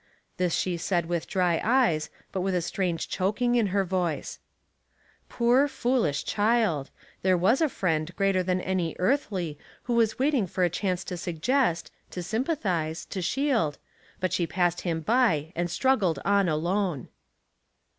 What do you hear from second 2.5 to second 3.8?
a strange choking in